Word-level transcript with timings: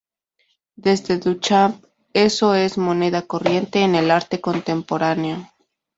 Desde 0.77 1.19
Duchamp 1.19 1.85
eso 2.13 2.55
es 2.55 2.79
moneda 2.79 3.21
corriente 3.21 3.81
en 3.83 3.93
el 3.93 4.09
arte 4.09 4.41
contemporáneo. 4.41 5.47